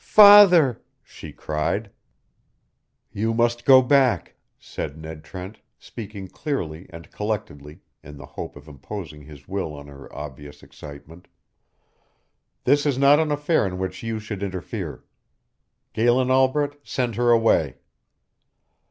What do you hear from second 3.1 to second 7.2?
"You must go back," said Ned Trent, speaking clearly and